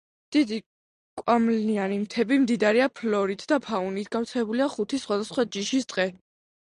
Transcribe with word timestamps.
დიდი 0.35 0.55
კვამლიანი 1.19 1.99
მთები 2.05 2.39
მდიდარია 2.45 2.87
ფლორით 2.99 3.45
და 3.51 3.59
ფაუნით, 3.65 4.09
გავრცელებულია 4.15 4.69
ხუთი 4.77 5.01
სხვადასხვა 5.05 5.45
ჯიშის 5.57 5.87
ტყე. 5.93 6.07